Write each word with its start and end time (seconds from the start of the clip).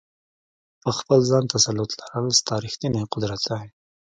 په 0.81 0.89
خپل 0.99 1.19
ځان 1.29 1.43
تسلط 1.53 1.91
لرل 1.99 2.27
ستا 2.39 2.53
ریښتینی 2.65 3.01
قدرت 3.13 3.41
دی. 3.51 3.67